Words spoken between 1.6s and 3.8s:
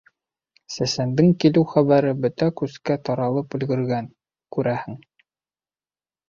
хәбәре бөтә күскә таралып